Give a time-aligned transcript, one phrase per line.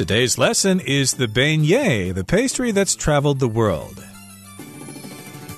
[0.00, 4.02] Today's lesson is the beignet, the pastry that's traveled the world.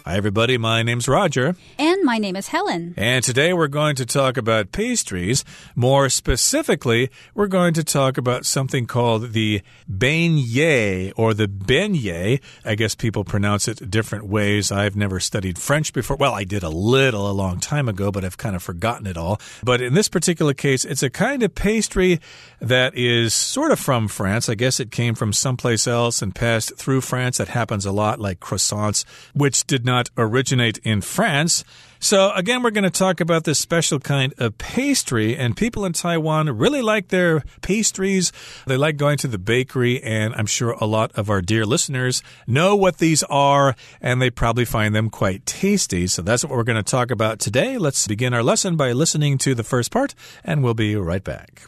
[0.05, 0.59] Hi, everybody.
[0.59, 1.55] My name's Roger.
[1.79, 2.95] And my name is Helen.
[2.97, 5.45] And today we're going to talk about pastries.
[5.77, 12.41] More specifically, we're going to talk about something called the beignet or the beignet.
[12.65, 14.73] I guess people pronounce it different ways.
[14.73, 16.17] I've never studied French before.
[16.17, 19.17] Well, I did a little a long time ago, but I've kind of forgotten it
[19.17, 19.41] all.
[19.63, 22.21] But in this particular case, it's a kind of pastry
[22.61, 24.49] that is sort of from France.
[24.49, 27.39] I guess it came from someplace else and passed through France.
[27.39, 31.65] That happens a lot, like croissants, which did not originate in France.
[32.03, 35.93] So, again, we're going to talk about this special kind of pastry, and people in
[35.93, 38.33] Taiwan really like their pastries.
[38.67, 42.21] They like going to the bakery, and I'm sure a lot of our dear listeners
[42.45, 46.09] know what these are, and they probably find them quite tasty.
[46.09, 47.79] So, that's what we're going to talk about today.
[47.79, 51.63] Let's begin our lesson by listening to the first part, and we'll be right back.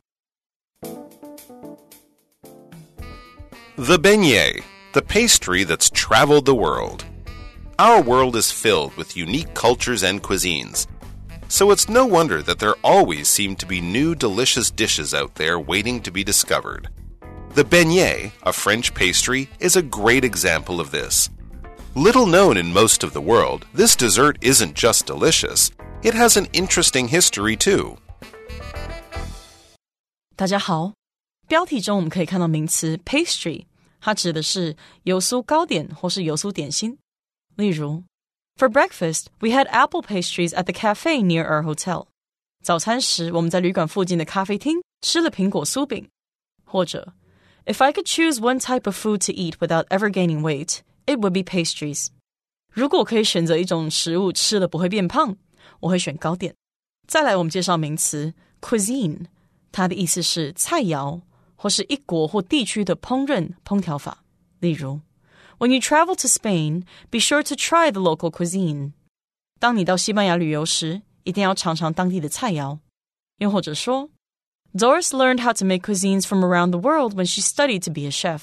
[3.76, 4.64] The beignet,
[4.94, 7.04] the pastry that's traveled the world.
[7.77, 10.87] Our world is filled with unique cultures and cuisines.
[11.47, 15.59] So it's no wonder that there always seem to be new delicious dishes out there
[15.59, 16.89] waiting to be discovered.
[17.55, 21.29] The beignet, a French pastry, is a great example of this.
[21.95, 25.71] Little known in most of the world, this dessert isn't just delicious,
[26.03, 27.97] it has an interesting history too.
[30.35, 30.93] 大家好，
[31.47, 33.65] 标题中我们可以看到名词 pastry，
[33.99, 36.97] 它指的是油酥糕点或是油酥点心。
[37.55, 38.03] 例如，
[38.57, 42.07] For breakfast, we had apple pastries at the cafe near our hotel.
[42.61, 46.09] 早餐时，我们在旅馆附近的咖啡厅吃了苹果酥饼。
[46.65, 47.13] 或者，
[47.65, 51.31] If I could choose one type of food to eat without ever gaining weight, it would
[51.31, 52.07] be pastries.
[52.73, 55.37] 如果可以选择一种食物吃了不会变胖，
[55.79, 56.53] 我会选糕点。
[57.07, 59.25] 再来，我们介绍名词 cuisine，
[59.71, 61.21] 它的意思是菜肴
[61.55, 64.23] 或是一国或地区的烹饪烹调法。
[64.59, 64.99] 例如。
[65.57, 68.93] when you travel to Spain, be sure to try the local cuisine.
[69.59, 72.79] 当你到西班牙旅游时，一定要尝尝当地的菜肴。
[73.37, 74.09] 又或者说，
[74.73, 78.11] Doris learned how to make cuisines from around the world when she studied to be a
[78.11, 78.41] chef.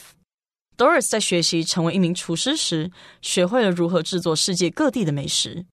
[0.77, 2.91] Doris 在学习成为一名厨师时，
[3.23, 5.65] 学会了如何制作世界各地的美食。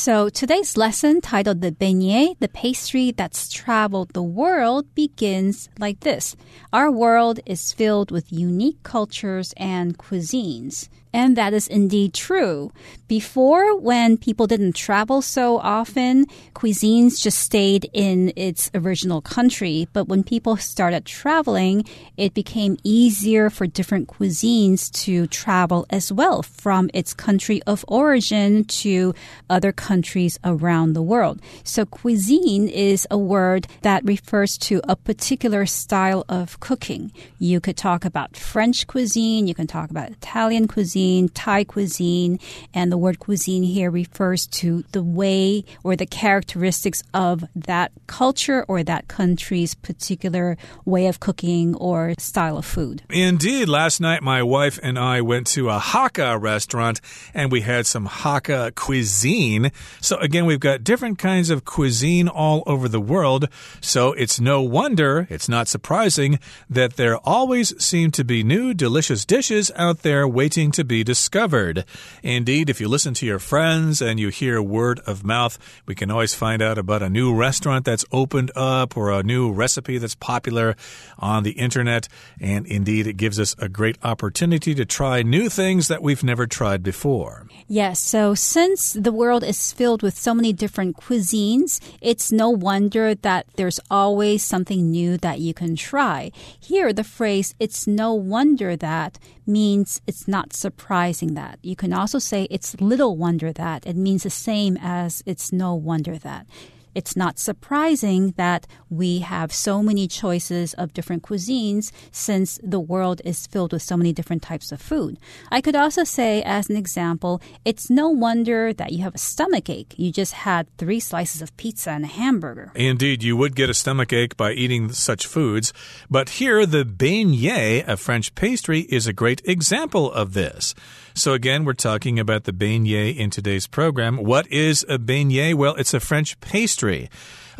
[0.00, 6.36] So today's lesson titled The Beignet, the pastry that's traveled the world, begins like this.
[6.72, 10.88] Our world is filled with unique cultures and cuisines.
[11.12, 12.70] And that is indeed true.
[13.08, 19.88] Before, when people didn't travel so often, cuisines just stayed in its original country.
[19.92, 21.84] But when people started traveling,
[22.16, 28.64] it became easier for different cuisines to travel as well from its country of origin
[28.64, 29.12] to
[29.48, 31.40] other countries around the world.
[31.64, 37.10] So cuisine is a word that refers to a particular style of cooking.
[37.40, 42.38] You could talk about French cuisine, you can talk about Italian cuisine cuisine, Thai cuisine,
[42.74, 48.66] and the word cuisine here refers to the way or the characteristics of that culture
[48.68, 53.02] or that country's particular way of cooking or style of food.
[53.08, 57.00] Indeed, last night my wife and I went to a Hakka restaurant
[57.32, 59.72] and we had some Hakka cuisine.
[60.02, 63.48] So again, we've got different kinds of cuisine all over the world.
[63.80, 66.38] So it's no wonder, it's not surprising
[66.68, 71.84] that there always seem to be new delicious dishes out there waiting to be discovered.
[72.20, 75.56] Indeed, if you listen to your friends and you hear word of mouth,
[75.86, 79.52] we can always find out about a new restaurant that's opened up or a new
[79.52, 80.74] recipe that's popular
[81.16, 82.08] on the internet.
[82.40, 86.48] And indeed, it gives us a great opportunity to try new things that we've never
[86.48, 87.46] tried before.
[87.68, 93.14] Yes, so since the world is filled with so many different cuisines, it's no wonder
[93.14, 96.32] that there's always something new that you can try.
[96.58, 101.58] Here, the phrase, it's no wonder that means it's not surprising that.
[101.62, 103.86] You can also say it's little wonder that.
[103.86, 106.46] It means the same as it's no wonder that
[106.94, 113.20] it's not surprising that we have so many choices of different cuisines since the world
[113.24, 115.18] is filled with so many different types of food.
[115.50, 119.68] I could also say, as an example, it's no wonder that you have a stomach
[119.68, 119.94] ache.
[119.96, 122.72] You just had three slices of pizza and a hamburger.
[122.74, 125.72] Indeed, you would get a stomach ache by eating such foods.
[126.08, 130.74] But here, the beignet, a French pastry, is a great example of this.
[131.14, 134.16] So, again, we're talking about the beignet in today's program.
[134.16, 135.54] What is a beignet?
[135.54, 137.08] Well, it's a French pastry.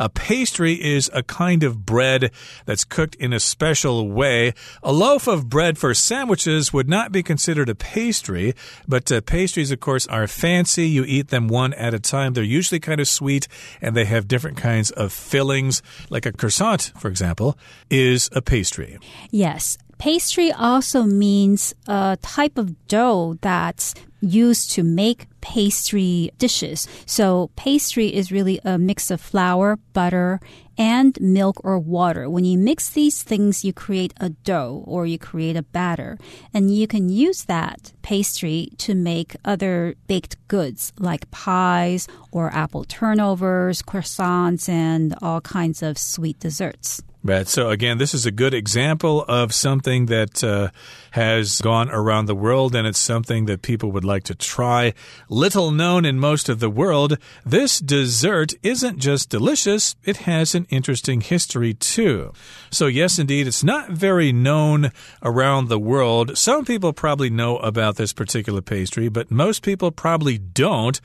[0.00, 2.30] A pastry is a kind of bread
[2.64, 4.54] that's cooked in a special way.
[4.82, 8.54] A loaf of bread for sandwiches would not be considered a pastry,
[8.88, 10.88] but uh, pastries, of course, are fancy.
[10.88, 12.32] You eat them one at a time.
[12.32, 13.46] They're usually kind of sweet
[13.82, 17.58] and they have different kinds of fillings, like a croissant, for example,
[17.90, 18.98] is a pastry.
[19.30, 19.76] Yes.
[20.00, 26.88] Pastry also means a type of dough that's used to make pastry dishes.
[27.04, 30.40] So pastry is really a mix of flour, butter,
[30.78, 32.30] and milk or water.
[32.30, 36.16] When you mix these things, you create a dough or you create a batter.
[36.54, 42.84] And you can use that pastry to make other baked goods like pies or apple
[42.84, 47.02] turnovers, croissants, and all kinds of sweet desserts.
[47.22, 47.46] Right.
[47.46, 50.70] So again, this is a good example of something that uh,
[51.10, 54.94] has gone around the world, and it's something that people would like to try.
[55.28, 60.66] Little known in most of the world, this dessert isn't just delicious; it has an
[60.70, 62.32] interesting history too.
[62.70, 64.90] So yes, indeed, it's not very known
[65.22, 66.38] around the world.
[66.38, 70.98] Some people probably know about this particular pastry, but most people probably don't.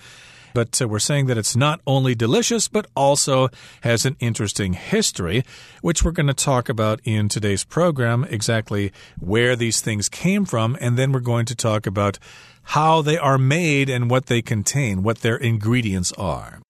[0.56, 3.50] But uh, we're saying that it's not only delicious, but also
[3.82, 5.44] has an interesting history,
[5.82, 10.78] which we're going to talk about in today's program exactly where these things came from.
[10.80, 12.18] And then we're going to talk about
[12.64, 16.62] how they are made and what they contain, what their ingredients are.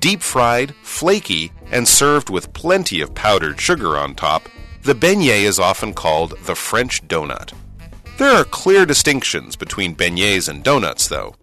[0.00, 4.48] Deep fried, flaky, and served with plenty of powdered sugar on top,
[4.82, 7.52] the beignet is often called the French donut.
[8.17, 11.35] There are clear distinctions between beignets and donuts, though.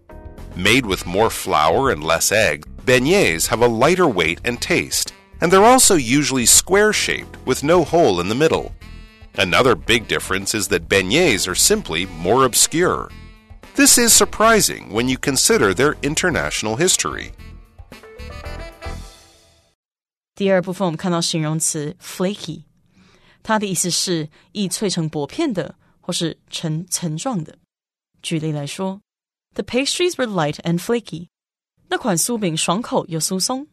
[0.55, 5.51] Made with more flour and less egg, beignets have a lighter weight and taste, and
[5.51, 8.73] they're also usually square shaped with no hole in the middle.
[9.39, 13.11] Another big difference is that beignets are simply more obscure.
[13.75, 17.33] This is surprising when you consider their international history.
[20.35, 22.65] 第二部分我们看到形容词 flaky，
[23.43, 27.59] 它的意思是易脆成薄片的 或是呈层状的。
[28.23, 29.01] 举例来说，
[29.55, 31.29] The pastries were light and flaky。
[31.89, 33.69] 那款酥饼爽口又酥松。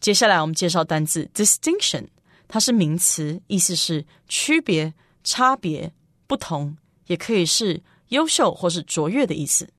[0.00, 2.08] 接下来我们介绍单字 distinction，
[2.48, 4.92] 它是名词，意思是区别、
[5.22, 5.92] 差别、
[6.26, 6.76] 不同，
[7.06, 9.70] 也可以是优秀或是卓越的意思。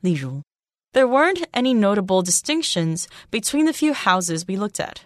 [0.00, 0.42] 例如，
[0.92, 4.98] There weren't any notable distinctions between the few houses we looked at。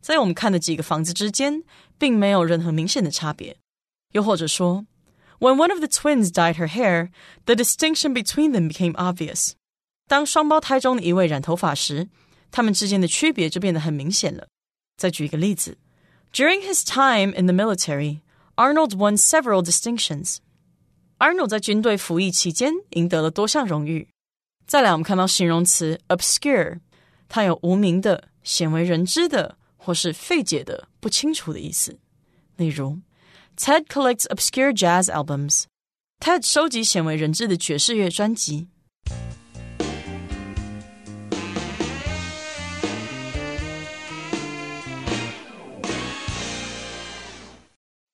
[0.00, 1.64] 在我们看的几个房子之间，
[1.98, 3.58] 并没有任何明显的差别。
[4.12, 4.86] 又或者说
[5.38, 7.10] when one of the twins dyed her hair,
[7.46, 9.52] the distinction between them became obvious.
[10.06, 12.08] 当双胞胎中的一位染头发时，
[12.50, 14.48] 他们之间的区别就变得很明显了。
[14.96, 15.78] 再举一个例子：
[16.32, 18.20] During his time in the military,
[18.56, 20.38] Arnold won several distinctions.
[21.18, 24.08] Arnold 在军队服役期间赢得了多项荣誉。
[24.66, 26.80] 再来，我们看到形容词 obscure，
[27.28, 31.98] 它有无名的、鲜为人知的或是费解的、不清楚的意思。
[32.56, 32.98] 例如
[33.56, 35.64] Ted collects obscure jazz albums.
[36.20, 38.68] Ted 收集鲜为人知的爵士乐专辑。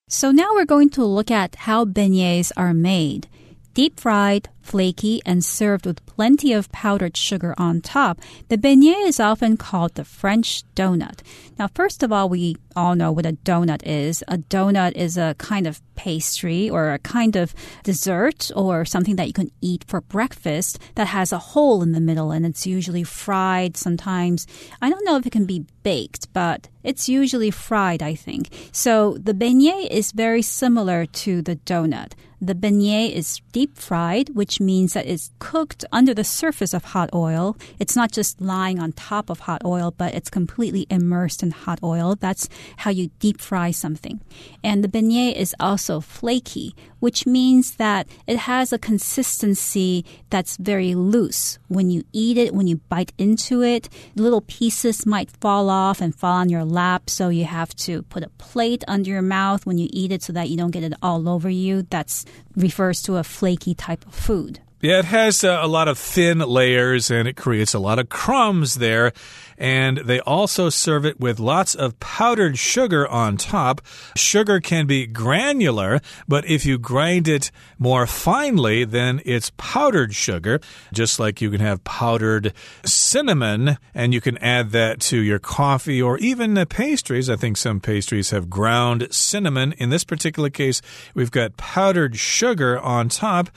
[0.08, 3.28] So now we're going to look at how beignets are made.
[3.74, 9.19] Deep fried, flaky, and served with plenty of powdered sugar on top, the beignet is
[9.19, 11.21] often called the French donut.
[11.57, 14.23] Now, first of all, we all know what a donut is.
[14.27, 17.53] A donut is a kind of pastry or a kind of
[17.83, 22.01] dessert or something that you can eat for breakfast that has a hole in the
[22.01, 24.47] middle and it's usually fried sometimes.
[24.81, 28.49] I don't know if it can be baked, but it's usually fried, I think.
[28.71, 32.13] So the beignet is very similar to the donut.
[32.43, 37.09] The beignet is deep fried, which means that it's cooked under the surface of hot
[37.13, 37.55] oil.
[37.79, 41.79] It's not just lying on top of hot oil, but it's completely immersed in hot
[41.83, 42.15] oil.
[42.15, 44.21] That's how you deep fry something.
[44.63, 50.95] And the beignet is also flaky, which means that it has a consistency that's very
[50.95, 51.57] loose.
[51.67, 56.15] When you eat it, when you bite into it, little pieces might fall off and
[56.15, 57.09] fall on your lap.
[57.09, 60.33] So you have to put a plate under your mouth when you eat it so
[60.33, 61.83] that you don't get it all over you.
[61.89, 64.59] That's refers to a flaky type of food.
[64.81, 68.09] Yeah, it has uh, a lot of thin layers and it creates a lot of
[68.09, 69.13] crumbs there.
[69.61, 73.79] And they also serve it with lots of powdered sugar on top.
[74.15, 80.61] Sugar can be granular, but if you grind it more finely, then it's powdered sugar.
[80.91, 82.53] Just like you can have powdered
[82.83, 87.29] cinnamon and you can add that to your coffee or even the pastries.
[87.29, 89.73] I think some pastries have ground cinnamon.
[89.73, 90.81] In this particular case,
[91.13, 93.51] we've got powdered sugar on top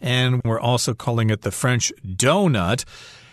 [0.00, 2.86] and we're also calling it the French donut.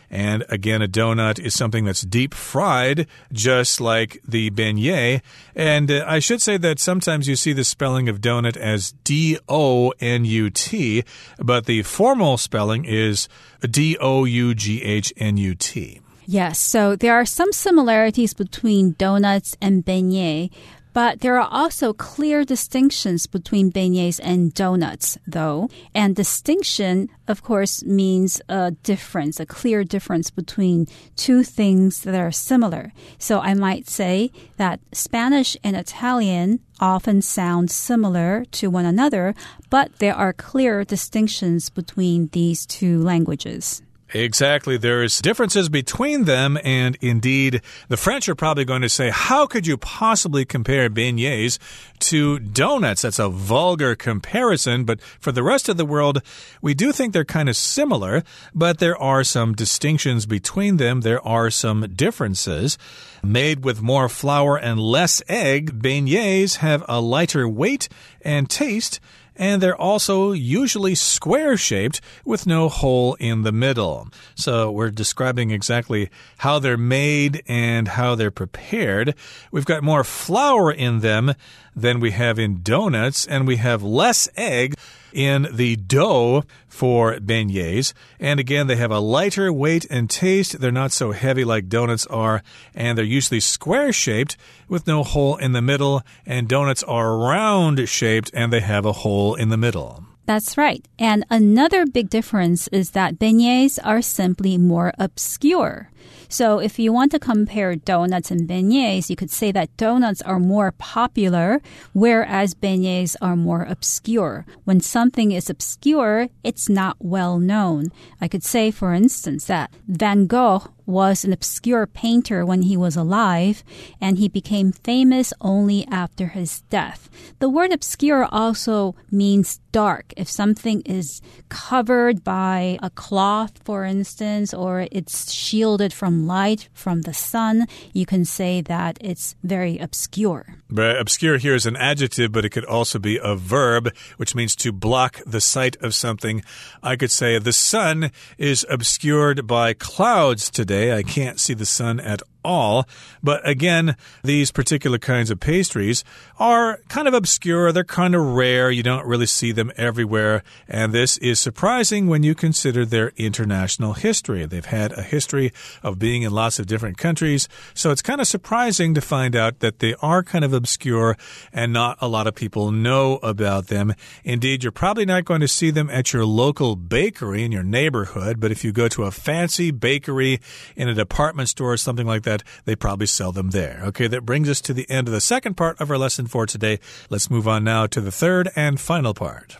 [0.09, 5.21] And again, a donut is something that's deep fried, just like the beignet.
[5.55, 9.37] And uh, I should say that sometimes you see the spelling of donut as D
[9.49, 11.03] O N U T,
[11.39, 13.27] but the formal spelling is
[13.61, 16.01] D O U G H N U T.
[16.29, 20.51] Yes, so there are some similarities between donuts and beignets,
[20.97, 25.69] but there are also clear distinctions between beignets and donuts, though.
[25.93, 32.31] And distinction, of course, means a difference, a clear difference between two things that are
[32.31, 32.93] similar.
[33.19, 39.35] So I might say that Spanish and Italian often sound similar to one another,
[39.69, 43.83] but there are clear distinctions between these two languages.
[44.13, 44.77] Exactly.
[44.77, 49.67] There's differences between them, and indeed, the French are probably going to say, How could
[49.67, 51.59] you possibly compare beignets
[51.99, 53.01] to donuts?
[53.01, 56.21] That's a vulgar comparison, but for the rest of the world,
[56.61, 58.23] we do think they're kind of similar,
[58.55, 61.01] but there are some distinctions between them.
[61.01, 62.77] There are some differences.
[63.23, 67.89] Made with more flour and less egg, beignets have a lighter weight
[68.21, 69.01] and taste
[69.37, 74.09] and they're also usually square shaped with no hole in the middle.
[74.35, 79.15] So we're describing exactly how they're made and how they're prepared.
[79.51, 81.33] We've got more flour in them
[81.77, 84.73] than we have in donuts, and we have less egg
[85.13, 87.93] in the dough for beignets.
[88.19, 90.59] And again, they have a lighter weight and taste.
[90.59, 92.41] They're not so heavy like donuts are,
[92.73, 94.35] and they're usually square shaped
[94.67, 96.01] with no hole in the middle.
[96.25, 100.06] And donuts are round shaped and they have a hole in the middle.
[100.27, 100.85] That's right.
[100.99, 105.89] And another big difference is that beignets are simply more obscure.
[106.27, 110.39] So if you want to compare donuts and beignets, you could say that donuts are
[110.39, 111.61] more popular,
[111.93, 114.45] whereas beignets are more obscure.
[114.65, 117.93] When something is obscure, it's not well known.
[118.19, 122.95] I could say, for instance, that Van Gogh was an obscure painter when he was
[122.95, 123.63] alive,
[123.99, 127.09] and he became famous only after his death.
[127.39, 130.13] The word obscure also means dark.
[130.15, 137.01] If something is covered by a cloth, for instance, or it's shielded from light from
[137.01, 140.55] the sun, you can say that it's very obscure.
[140.69, 144.55] But obscure here is an adjective, but it could also be a verb, which means
[144.57, 146.43] to block the sight of something.
[146.81, 150.95] I could say the sun is obscured by clouds today today.
[150.95, 152.87] I can't see the sun at all.
[153.21, 156.03] But again, these particular kinds of pastries
[156.39, 157.71] are kind of obscure.
[157.71, 158.71] They're kind of rare.
[158.71, 160.43] You don't really see them everywhere.
[160.67, 164.45] And this is surprising when you consider their international history.
[164.45, 165.51] They've had a history
[165.83, 167.49] of being in lots of different countries.
[167.73, 171.17] So it's kind of surprising to find out that they are kind of obscure
[171.51, 173.93] and not a lot of people know about them.
[174.23, 178.39] Indeed, you're probably not going to see them at your local bakery in your neighborhood.
[178.39, 180.39] But if you go to a fancy bakery
[180.75, 183.81] in a department store or something like that, they probably sell them there.
[183.85, 186.45] Okay, that brings us to the end of the second part of our lesson for
[186.45, 186.79] today.
[187.09, 189.57] Let's move on now to the third and final part.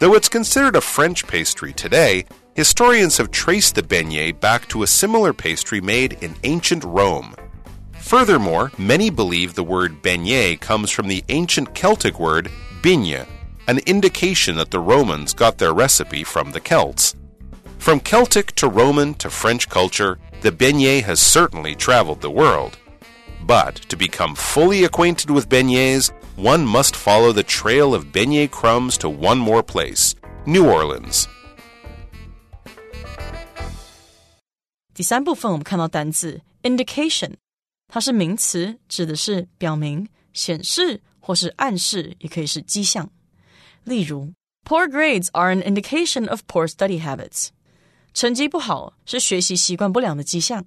[0.00, 4.86] Though it's considered a French pastry today, historians have traced the beignet back to a
[4.86, 7.34] similar pastry made in ancient Rome.
[7.98, 12.48] Furthermore, many believe the word beignet comes from the ancient Celtic word
[12.80, 13.26] bigne,
[13.66, 17.16] an indication that the Romans got their recipe from the Celts.
[17.79, 22.77] From Celtic to Roman to French culture, the beignet has certainly traveled the world.
[23.45, 28.97] But to become fully acquainted with beignets, one must follow the trail of beignet crumbs
[28.99, 30.15] to one more place
[30.45, 31.27] New Orleans.
[34.93, 37.33] 第三部分我们看到单字 indication，
[37.87, 43.09] 它是名词，指的是表明、显示或是暗示，也可以是迹象。
[43.83, 44.33] 例如，
[44.65, 47.49] Poor grades are an indication of poor study habits。
[48.18, 50.66] 成绩不好是学习习惯不良的迹象。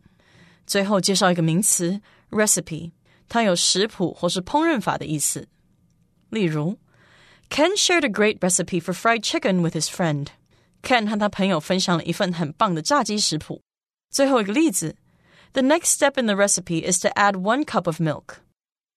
[0.65, 2.93] 最后介绍一个名词 recipe，
[3.27, 5.49] 它有食谱或是烹饪法的意思。
[6.29, 6.77] 例如
[7.49, 10.27] ，Ken shared a great recipe for fried chicken with his friend。
[10.81, 13.61] Ken 和他朋友分享了一份很棒的炸鸡食谱。
[14.09, 14.95] 最后一个例子
[15.51, 18.35] ，The next step in the recipe is to add one cup of milk。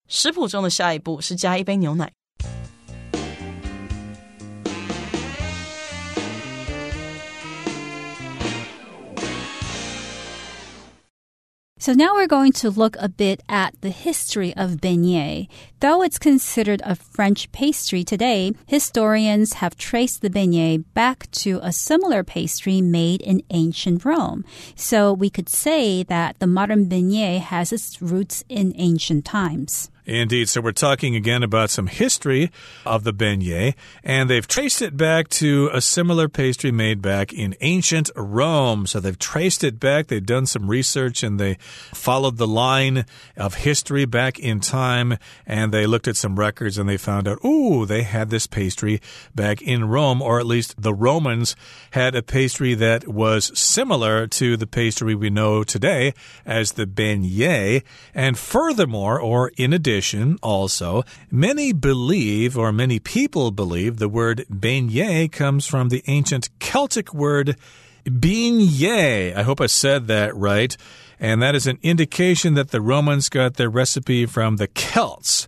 [0.06, 2.12] 食谱中的下一步是加一杯牛奶。
[11.85, 15.49] So now we're going to look a bit at the history of beignet.
[15.81, 21.73] Though it's considered a French pastry today, historians have traced the beignet back to a
[21.73, 24.47] similar pastry made in ancient Rome.
[24.75, 29.91] So we could say that the modern beignet has its roots in ancient times.
[30.06, 30.50] Indeed.
[30.50, 32.50] So we're talking again about some history
[32.84, 37.54] of the beignet, and they've traced it back to a similar pastry made back in
[37.62, 38.87] ancient Rome.
[38.87, 41.54] So they've traced it back, they've done some research, and they
[41.94, 46.87] followed the line of history back in time, and they looked at some records and
[46.87, 49.00] they found out, ooh, they had this pastry
[49.34, 51.56] back in Rome, or at least the Romans
[51.92, 56.12] had a pastry that was similar to the pastry we know today
[56.44, 57.82] as the beignet.
[58.14, 64.45] And furthermore, or in addition, tradition also, many believe, or many people believe, the word
[64.51, 67.57] beignet comes from the ancient Celtic word
[68.05, 69.33] bigne.
[69.37, 70.77] I hope I said that right.
[71.21, 75.47] And that is an indication that the Romans got their recipe from the Celts.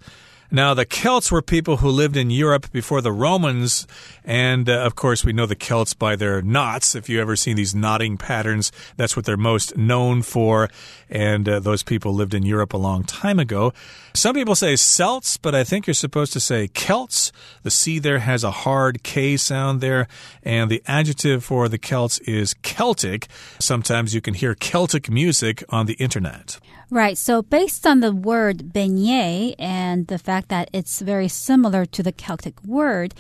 [0.51, 3.87] Now, the Celts were people who lived in Europe before the Romans,
[4.25, 6.95] and uh, of course, we know the Celts by their knots.
[6.95, 10.71] If you ever seen these knotting patterns, that's what they're most known for.
[11.11, 13.73] And uh, those people lived in Europe a long time ago.
[14.15, 17.33] Some people say Celts, but I think you're supposed to say Celts.
[17.63, 20.07] The C there has a hard K sound there,
[20.43, 23.27] and the adjective for the Celts is Celtic.
[23.59, 26.59] Sometimes you can hear Celtic music on the internet.
[26.89, 27.19] Right.
[27.19, 32.13] So, based on the word beignet and the fact that it's very similar to the
[32.13, 33.13] Celtic word,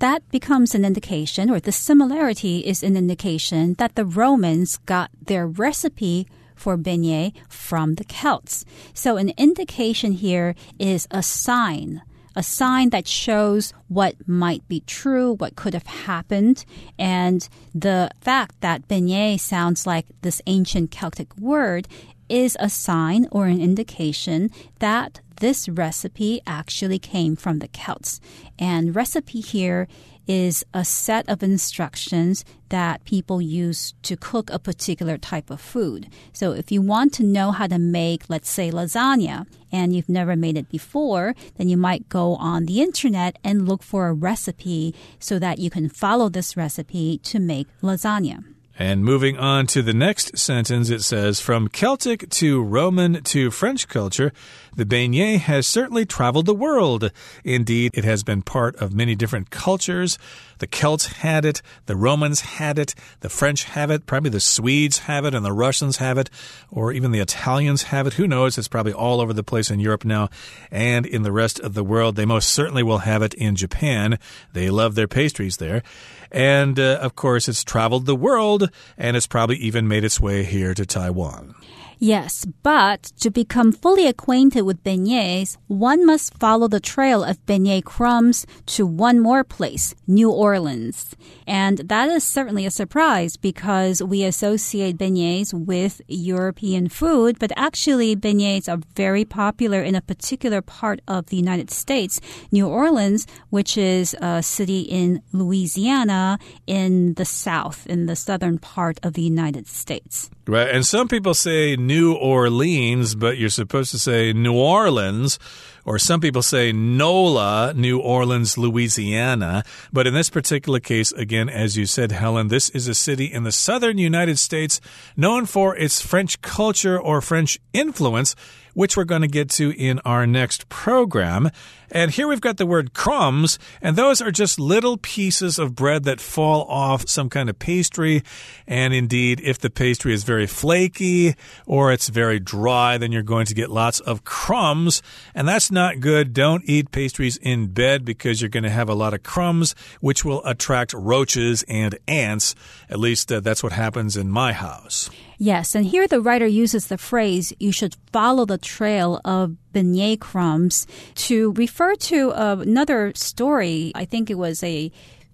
[0.00, 5.46] that becomes an indication, or the similarity is an indication that the Romans got their
[5.46, 6.26] recipe
[6.56, 8.64] for beignet from the Celts.
[8.92, 12.02] So, an indication here is a sign
[12.34, 16.64] a sign that shows what might be true, what could have happened.
[16.98, 21.86] And the fact that beignet sounds like this ancient Celtic word
[22.32, 28.20] is a sign or an indication that this recipe actually came from the Celts.
[28.58, 29.86] And recipe here
[30.26, 36.08] is a set of instructions that people use to cook a particular type of food.
[36.32, 40.34] So if you want to know how to make, let's say, lasagna, and you've never
[40.34, 44.94] made it before, then you might go on the internet and look for a recipe
[45.18, 48.42] so that you can follow this recipe to make lasagna.
[48.82, 53.86] And moving on to the next sentence, it says From Celtic to Roman to French
[53.86, 54.32] culture,
[54.74, 57.10] the beignet has certainly traveled the world.
[57.44, 60.18] Indeed, it has been part of many different cultures.
[60.58, 65.00] The Celts had it, the Romans had it, the French have it, probably the Swedes
[65.00, 66.30] have it, and the Russians have it,
[66.70, 68.14] or even the Italians have it.
[68.14, 68.56] Who knows?
[68.56, 70.28] It's probably all over the place in Europe now
[70.70, 72.16] and in the rest of the world.
[72.16, 74.18] They most certainly will have it in Japan.
[74.52, 75.82] They love their pastries there.
[76.30, 80.44] And uh, of course, it's traveled the world and it's probably even made its way
[80.44, 81.54] here to Taiwan.
[82.02, 87.84] Yes, but to become fully acquainted with beignets, one must follow the trail of beignet
[87.84, 91.14] crumbs to one more place, New Orleans.
[91.46, 98.16] And that is certainly a surprise because we associate beignets with European food, but actually
[98.16, 103.78] beignets are very popular in a particular part of the United States, New Orleans, which
[103.78, 109.68] is a city in Louisiana in the south, in the southern part of the United
[109.68, 110.30] States.
[110.48, 110.68] Right.
[110.68, 115.38] And some people say New Orleans, but you're supposed to say New Orleans
[115.84, 119.64] or some people say NOLA, New Orleans, Louisiana.
[119.92, 123.44] But in this particular case, again, as you said, Helen, this is a city in
[123.44, 124.80] the southern United States
[125.16, 128.34] known for its French culture or French influence
[128.74, 131.50] which we're going to get to in our next program.
[131.90, 136.04] And here we've got the word crumbs, and those are just little pieces of bread
[136.04, 138.22] that fall off some kind of pastry.
[138.66, 141.34] And indeed, if the pastry is very flaky
[141.66, 145.02] or it's very dry, then you're going to get lots of crumbs.
[145.34, 146.32] And that's not good.
[146.32, 150.24] Don't eat pastries in bed because you're going to have a lot of crumbs, which
[150.24, 152.54] will attract roaches and ants.
[152.88, 155.10] At least uh, that's what happens in my house.
[155.38, 160.20] Yes, and here the writer uses the phrase, you should follow the trail of beignet
[160.20, 163.90] crumbs to refer to uh, another story.
[163.94, 164.92] I think it was a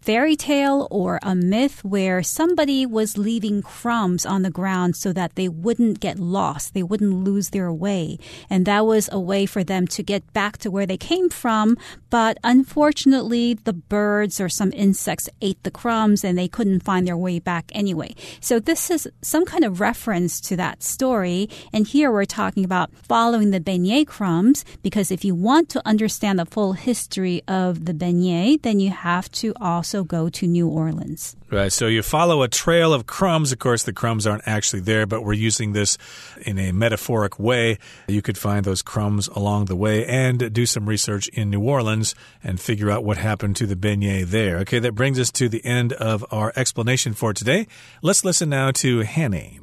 [0.09, 5.35] fairy tale or a myth where somebody was leaving crumbs on the ground so that
[5.35, 8.19] they wouldn't get lost, they wouldn't lose their way.
[8.49, 11.77] And that was a way for them to get back to where they came from.
[12.09, 17.15] But unfortunately, the birds or some insects ate the crumbs and they couldn't find their
[17.15, 18.15] way back anyway.
[18.41, 21.51] So this is some kind of reference to that story.
[21.71, 26.39] And here we're talking about following the beignet crumbs because if you want to understand
[26.39, 30.69] the full history of the beignet, then you have to also also go to New
[30.69, 31.37] Orleans.
[31.51, 31.73] Right.
[31.73, 33.53] So you follow a trail of crumbs.
[33.53, 35.99] Of course, the crumbs aren't actually there, but we're using this
[36.43, 37.79] in a metaphoric way.
[38.07, 42.15] You could find those crumbs along the way and do some research in New Orleans
[42.45, 44.59] and figure out what happened to the beignet there.
[44.59, 47.67] Okay, that brings us to the end of our explanation for today.
[48.03, 49.61] Let's listen now to Hanny.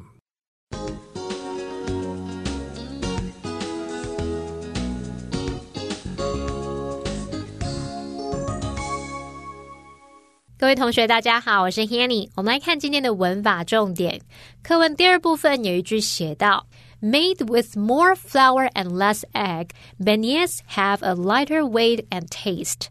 [10.66, 12.28] 各位同学，大家好，我是 Hanny。
[12.34, 14.20] 我们来看今天的文法重点。
[14.64, 16.66] 课文第二部分有一句写道
[17.04, 19.68] ：“Made with more flour and less egg,
[20.00, 22.88] beignets have a lighter weight and taste。”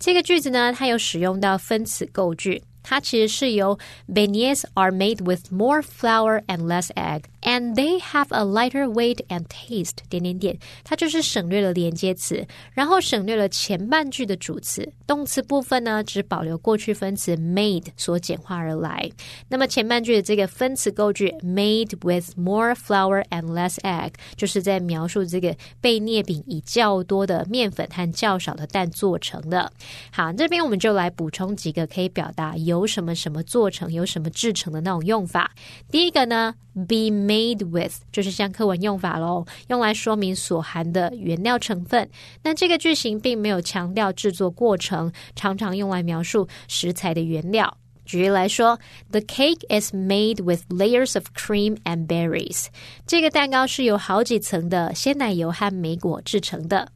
[0.00, 2.64] 这个句子呢，它有使用到分词构句。
[2.82, 3.78] 它其实是由
[4.12, 7.22] beignets are made with more flour and less egg。
[7.42, 9.96] And they have a lighter weight and taste。
[10.08, 14.92] 点点点，它就是省略了连接词，然后省略了前半句的主词。
[15.06, 19.10] 动词部分呢，只保留过去分词 made 所简化而来。
[19.48, 29.72] 那么前半句的这个分词构句 made with more flour and less egg，就是在描述这个贝涅饼以较多的面粉和较少的蛋做成的。
[30.12, 35.50] 好，这边我们就来补充几个可以表达由什么什么做成、由什么制成的那种用法。
[35.90, 42.10] 第一个呢，be made Made with 就是像课文用法喽，用来说明所含的原料成分。
[42.42, 47.78] 那这个句型并没有强调制作过程，常常用来描述食材的原料。
[48.04, 48.78] 举例来说
[49.10, 52.66] ，The cake is made with layers of cream and berries。
[53.06, 56.88] 这个蛋糕是由好几层的鲜奶油和莓果制成的。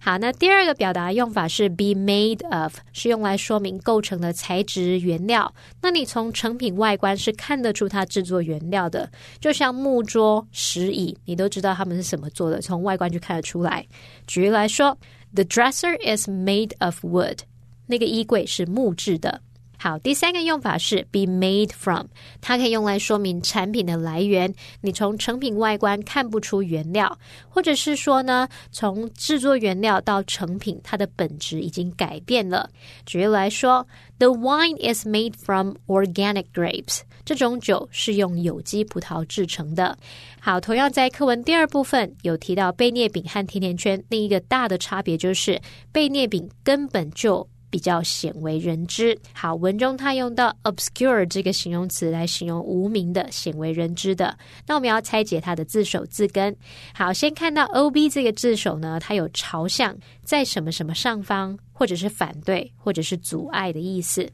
[0.00, 5.52] 好，那第二个表达用法是 be made of，是用来说明构成的材质原料。
[5.80, 13.86] 那你从成品外观是看得出它制作原料的，就像木桌、石椅，你都知道它们是什么做的，从外观就看得出来。
[14.26, 14.96] 举例来说
[15.34, 17.38] ，The dresser is made of wood。
[17.86, 19.40] 那个衣柜是木质的。
[19.82, 22.06] 好，第三个用法是 be made from，
[22.40, 24.54] 它可以用来说明产品的来源。
[24.80, 27.18] 你从成品外观看不出原料，
[27.48, 32.70] 或者是说呢，从制作原料到成品，它的本质已经改变了。
[33.06, 33.84] 举例来说
[34.20, 37.00] ，The wine is made from organic grapes。
[37.24, 39.98] 这种酒是用有机葡萄制成的。
[40.38, 47.44] 好，同样在课文第二部分有提到贝涅饼和甜甜圈，另一个大的差别就是贝涅饼根本就。
[47.72, 49.18] 比较鲜为人知。
[49.32, 54.36] 好，文中他用到 obscure 这个形容词来形容无名的、鲜为人知的。
[54.66, 56.54] 那我们要拆解它的字首字根。
[56.94, 61.58] 好，先看到 ob 这个字首呢，它有朝向在什么什么上方。
[61.82, 64.24] 或者是反对，或者是阻碍的意思，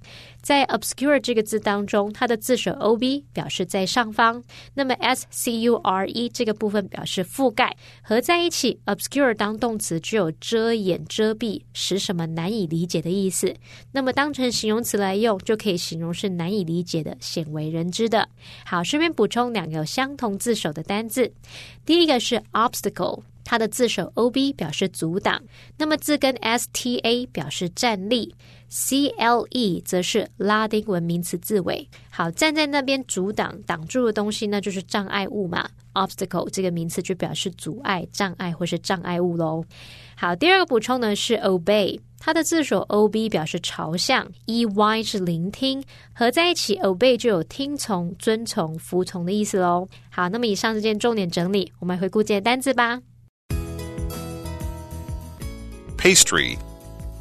[0.42, 13.54] 在 obscure 这个字当中，它的字首 o b 表示在上方，那么 s c u r e 这个部分表示覆盖，合在一起，obscure 当动词具有遮掩、遮蔽，使什么难以理解的意思。
[13.92, 18.28] 那么当成形容词来用，就可以形容是难以理解的、鲜为人知的。
[18.66, 21.32] 好，顺便补充两个相同字首的单字，
[21.86, 23.22] 第一个是 obstacle。
[23.48, 25.42] 它的字首 o b 表示阻挡，
[25.78, 28.34] 那么字根 s t a 表示站立
[28.68, 31.88] ，c l e 则是拉丁文名词字尾。
[32.10, 35.66] 好，站在那边阻挡、挡住的东西，那就是障碍物嘛。
[35.94, 39.64] obstacle 这个名词就表示阻碍、障碍或是障碍物喽。
[40.14, 45.82] 好，第二个补充呢是 obey，它的字首 o b 表示朝向，e y 是聆听，
[46.12, 49.88] 合在一起 obey 就有听从、遵从、服从的意思喽。
[50.10, 53.00] 好，那么以上这件重点整理，我们回顾这些单字吧。
[55.98, 56.58] Pastry.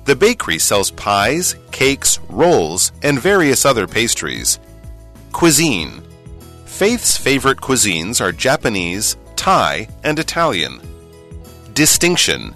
[0.06, 4.60] The bakery sells pies, cakes, rolls, and various other pastries.
[5.34, 6.02] Cuisine.
[6.66, 10.80] Faith's favorite cuisines are Japanese, Thai, and Italian.
[11.74, 12.54] Distinction.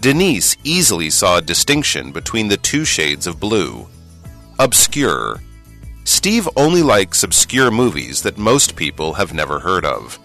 [0.00, 3.86] Denise easily saw a distinction between the two shades of blue.
[4.58, 5.40] Obscure.
[6.04, 10.18] Steve only likes obscure movies that most people have never heard of.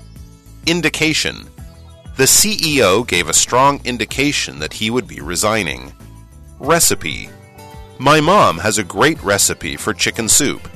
[0.66, 1.48] Indication.
[2.20, 5.94] The CEO gave a strong indication that he would be resigning.
[6.60, 7.30] Recipe
[7.98, 10.68] My mom has a great recipe for chicken soup.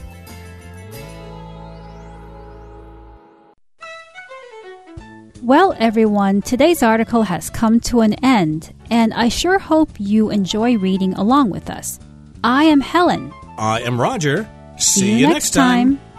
[5.42, 10.78] Well, everyone, today's article has come to an end, and I sure hope you enjoy
[10.78, 12.00] reading along with us.
[12.42, 13.34] I am Helen.
[13.58, 14.50] I am Roger.
[14.78, 15.98] See, See you, next time.
[15.98, 16.12] time.